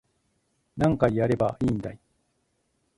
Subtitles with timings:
[0.77, 1.99] 何回やればいいんだい